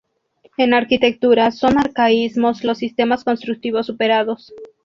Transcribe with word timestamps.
En 0.57 0.73
arquitectura 0.73 1.51
son 1.51 1.77
arcaísmos 1.77 2.63
los 2.63 2.79
sistemas 2.79 3.23
constructivos 3.23 3.85
superados. 3.85 4.51